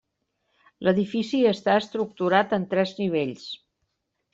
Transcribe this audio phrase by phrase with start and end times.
[0.87, 3.49] L'edifici està estructurat en tres nivells.